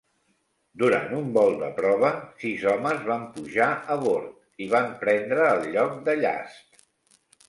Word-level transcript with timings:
Durant 0.83 1.11
un 1.17 1.25
vol 1.33 1.51
de 1.63 1.67
prova, 1.79 2.09
sis 2.43 2.63
homes 2.71 3.03
van 3.09 3.27
pujar 3.35 3.67
a 3.97 3.97
bord 4.05 4.65
i 4.67 4.71
van 4.71 4.89
prendre 5.05 5.45
el 5.51 5.63
lloc 5.77 5.93
de 6.09 6.17
llast. 6.25 6.81